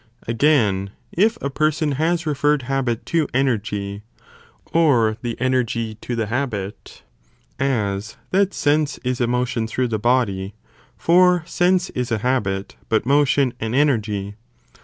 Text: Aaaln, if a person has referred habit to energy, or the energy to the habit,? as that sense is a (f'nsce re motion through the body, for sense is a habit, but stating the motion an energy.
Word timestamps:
Aaaln, 0.27 0.89
if 1.11 1.37
a 1.43 1.51
person 1.51 1.91
has 1.91 2.25
referred 2.25 2.63
habit 2.63 3.05
to 3.05 3.27
energy, 3.35 4.01
or 4.73 5.15
the 5.21 5.39
energy 5.39 5.93
to 6.01 6.15
the 6.15 6.25
habit,? 6.25 7.03
as 7.59 8.17
that 8.31 8.51
sense 8.51 8.97
is 9.03 9.21
a 9.21 9.25
(f'nsce 9.27 9.27
re 9.27 9.27
motion 9.27 9.67
through 9.67 9.87
the 9.89 9.99
body, 9.99 10.55
for 10.97 11.43
sense 11.45 11.91
is 11.91 12.11
a 12.11 12.17
habit, 12.25 12.75
but 12.89 13.03
stating 13.03 13.09
the 13.11 13.15
motion 13.15 13.53
an 13.59 13.75
energy. 13.75 14.35